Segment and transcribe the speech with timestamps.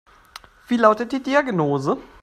[0.67, 1.97] Wie lautet die Diagnose?